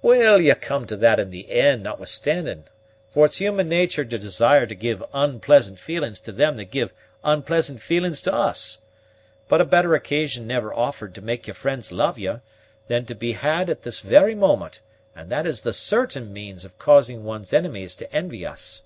"Well, 0.00 0.40
ye'll 0.40 0.54
come 0.54 0.86
to 0.86 0.96
that 0.96 1.20
in 1.20 1.28
the 1.28 1.50
end, 1.50 1.82
notwithstanding; 1.82 2.64
for 3.12 3.26
it's 3.26 3.36
human 3.36 3.68
nature 3.68 4.06
to 4.06 4.16
desire 4.18 4.64
to 4.64 4.74
give 4.74 5.04
unpleasant 5.12 5.78
feelings 5.78 6.18
to 6.20 6.32
them 6.32 6.56
that 6.56 6.70
give 6.70 6.94
unpleasant 7.22 7.82
feelings 7.82 8.22
to 8.22 8.32
us. 8.32 8.80
But 9.50 9.60
a 9.60 9.66
better 9.66 9.94
occasion 9.94 10.46
never 10.46 10.72
offered 10.72 11.14
to 11.16 11.20
make 11.20 11.46
your 11.46 11.52
friends 11.52 11.92
love 11.92 12.18
you, 12.18 12.40
than 12.88 13.02
is 13.02 13.08
to 13.08 13.14
be 13.16 13.32
had 13.32 13.68
at 13.68 13.82
this 13.82 14.00
very 14.00 14.34
moment, 14.34 14.80
and 15.14 15.28
that 15.28 15.46
is 15.46 15.60
the 15.60 15.74
certain 15.74 16.32
means 16.32 16.64
of 16.64 16.78
causing 16.78 17.22
one's 17.24 17.52
enemies 17.52 17.94
to 17.96 18.10
envy 18.10 18.46
us." 18.46 18.82